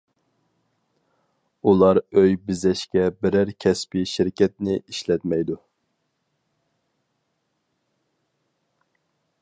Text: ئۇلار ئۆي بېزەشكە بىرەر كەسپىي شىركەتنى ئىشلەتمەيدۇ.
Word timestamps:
ئۇلار 1.71 1.99
ئۆي 2.21 2.33
بېزەشكە 2.47 3.03
بىرەر 3.25 3.51
كەسپىي 3.65 4.09
شىركەتنى 4.13 4.79
ئىشلەتمەيدۇ. 4.81 5.59